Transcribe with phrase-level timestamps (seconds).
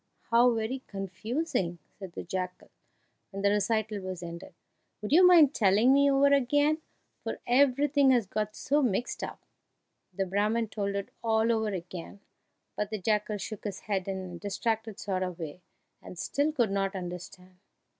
[0.31, 2.71] "How very confusing!" said the jackal,
[3.29, 4.55] when the recital was ended;
[4.99, 6.79] "would you mind telling me over again,
[7.23, 9.43] for everything has got so mixed up?"
[10.11, 12.19] The Brahman told it all over again,
[12.75, 15.61] but the jackal shook his head in a distracted sort of way,
[16.01, 17.57] and still could not understand.